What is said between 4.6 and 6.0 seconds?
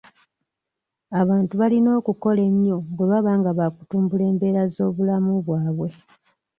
z'obulamu bwabwe.